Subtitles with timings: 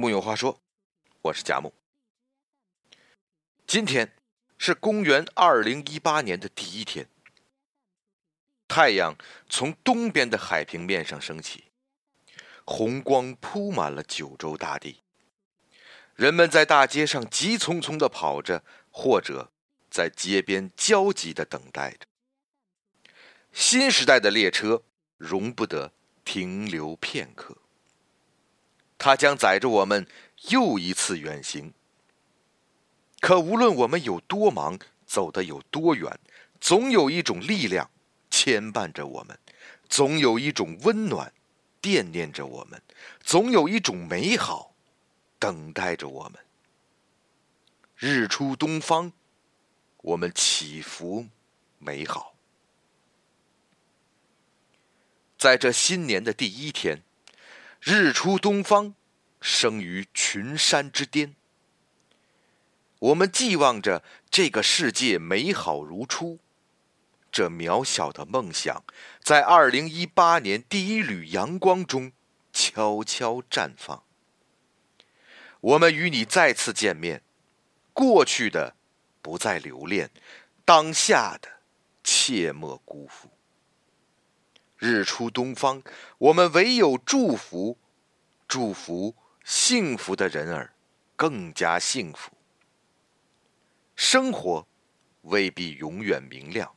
[0.00, 0.60] 木有话说，
[1.22, 1.74] 我是贾木。
[3.66, 4.14] 今天
[4.56, 7.08] 是公元二零一八年的第一天，
[8.68, 9.16] 太阳
[9.48, 11.64] 从东边的海平面上升起，
[12.64, 15.02] 红光铺满了九州大地。
[16.14, 18.62] 人们在大街上急匆匆的跑着，
[18.92, 19.50] 或者
[19.90, 22.06] 在街边焦急的等待着。
[23.52, 24.84] 新时代的列车
[25.16, 25.92] 容不得
[26.24, 27.56] 停留片刻。
[28.98, 30.06] 它将载着我们
[30.50, 31.72] 又一次远行。
[33.20, 36.18] 可无论我们有多忙，走得有多远，
[36.60, 37.88] 总有一种力量
[38.28, 39.38] 牵绊着我们，
[39.88, 41.32] 总有一种温暖
[41.80, 42.82] 惦念着我们，
[43.20, 44.74] 总有一种美好
[45.38, 46.44] 等待着我们。
[47.96, 49.12] 日出东方，
[49.98, 51.26] 我们祈福
[51.78, 52.34] 美好。
[55.36, 57.02] 在这新年的第一天。
[57.80, 58.94] 日出东方，
[59.40, 61.36] 生于群山之巅。
[62.98, 66.40] 我们寄望着这个世界美好如初，
[67.30, 68.82] 这渺小的梦想，
[69.22, 72.12] 在二零一八年第一缕阳光中
[72.52, 74.02] 悄悄绽放。
[75.60, 77.22] 我们与你再次见面，
[77.92, 78.74] 过去的
[79.22, 80.10] 不再留恋，
[80.64, 81.60] 当下的
[82.02, 83.30] 切莫辜负。
[84.78, 85.82] 日出东方，
[86.18, 87.76] 我们唯有祝福，
[88.46, 90.72] 祝福幸福的人儿
[91.16, 92.30] 更加幸福。
[93.96, 94.66] 生活
[95.22, 96.76] 未必永远明亮，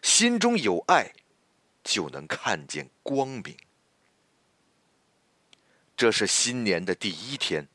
[0.00, 1.12] 心中有爱，
[1.82, 3.56] 就能看见光明。
[5.96, 7.66] 这是新年的第一天，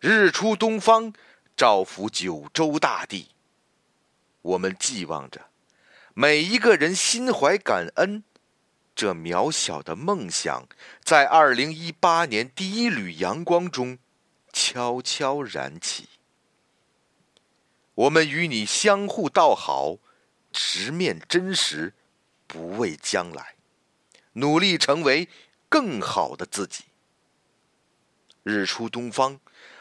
[0.00, 1.12] 日出东方，
[1.56, 3.28] 照拂九州大地。
[4.42, 5.50] 我们寄望着
[6.14, 8.24] 每一个人心怀感恩。
[8.98, 10.66] 这渺小的梦想，
[11.04, 13.96] 在二零一八年第一缕阳光中
[14.52, 16.08] 悄悄燃起。
[17.94, 19.98] 我们与你相互道好，
[20.50, 21.94] 直面真实，
[22.48, 23.54] 不畏将来，
[24.32, 25.28] 努力成为
[25.68, 26.86] 更好的自己。
[28.42, 29.38] 日出东方，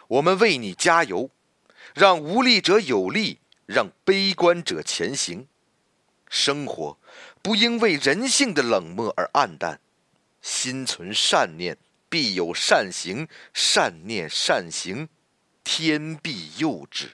[0.09, 1.31] 我们为你加油，
[1.95, 5.47] 让无力者有力，让悲观者前行。
[6.29, 6.97] 生活
[7.41, 9.79] 不应为人性的冷漠而黯淡，
[10.41, 11.77] 心存善念，
[12.09, 15.09] 必有善行；善念善行，
[15.63, 17.11] 天必佑之。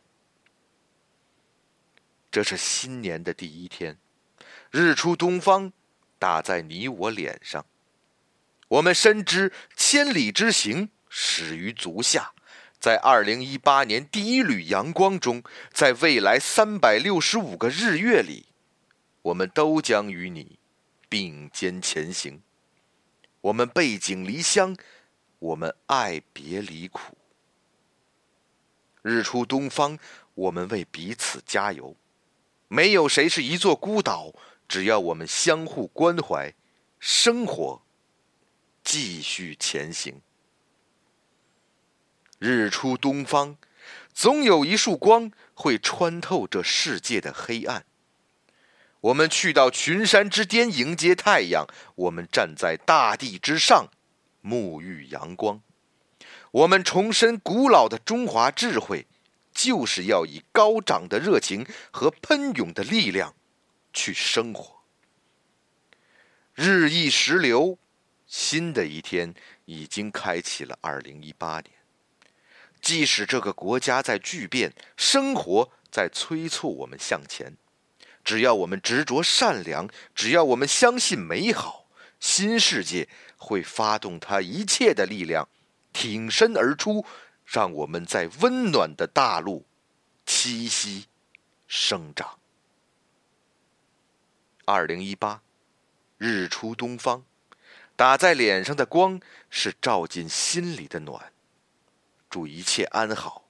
[2.32, 3.98] 这是新年的第一天，
[4.72, 5.72] 日出东方，
[6.18, 7.66] 打在你我脸上。
[8.70, 12.34] 我们深知千里之行，始于足下。
[12.80, 18.48] 在二零一八年第一缕阳光中，在未来三百六十五个日月里。
[19.24, 20.60] 我们都将与你
[21.10, 22.42] 并肩前行。
[23.42, 24.78] 我们背井离乡，
[25.40, 27.18] 我们爱别离苦。
[29.02, 30.00] 日出东方，
[30.34, 31.96] 我们为彼此加油。
[32.70, 34.34] 没有谁是一座孤岛，
[34.68, 36.54] 只要我们相互关怀，
[37.00, 37.82] 生活
[38.84, 40.22] 继续前行。
[42.40, 43.58] 日出东方，
[44.14, 47.86] 总有一束光会穿透这世界的黑暗。
[49.04, 53.90] 我们去到群山之巅迎接太阳，我们站在大地之上，
[54.42, 55.62] 沐浴阳光。
[56.52, 59.06] 我们重申古老的中华智慧，
[59.54, 63.36] 就是要以高涨的热情和喷涌的力量
[63.92, 64.84] 去生活。
[66.54, 67.78] 日益时流，
[68.26, 69.34] 新的一天
[69.66, 71.72] 已经开启了二零一八年。
[72.80, 77.58] 即使这个国家在巨变，生活在催促我们向前。
[78.24, 81.88] 只要我们执着善良，只要我们相信美好，
[82.20, 85.50] 新世界会发动它一切的力量，
[85.92, 87.06] 挺身而出，
[87.46, 89.66] 让我们在温暖的大陆
[90.26, 91.08] 栖息、
[91.68, 92.40] 生长。
[94.66, 95.42] 二零一八，
[96.18, 97.26] 日出东方，
[97.98, 99.20] 打在脸上的光
[99.50, 101.34] 是照进心里的暖。
[102.30, 103.44] 祝一切安好，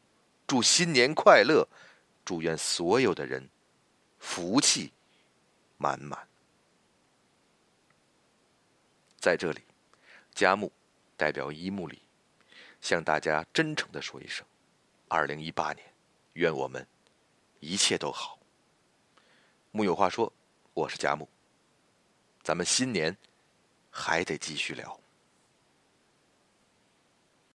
[0.48, 1.68] 祝新年快乐，
[2.26, 3.48] 祝愿所有的人。
[4.24, 4.92] 福气
[5.78, 6.28] 满满，
[9.20, 9.62] 在这里，
[10.34, 10.72] 佳木
[11.18, 12.02] 代表一木里
[12.80, 14.44] 向大家真诚的说一声：
[15.10, 15.86] 二零一八年，
[16.34, 16.88] 愿我们
[17.60, 18.40] 一切都好。
[19.72, 20.32] 木有话说，
[20.74, 21.28] 我是佳木，
[22.42, 23.16] 咱们新年
[23.92, 25.00] 还得继续聊。